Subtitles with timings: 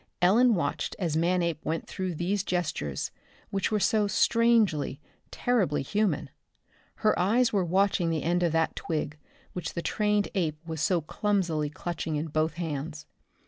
[0.19, 3.11] Ellen watched as Manape went through these gestures
[3.51, 6.31] which were so strangely, terribly human.
[7.05, 9.15] Her eyes were watching the end of that twig
[9.53, 13.05] which the trained ape was so clumsily clutching in both hands.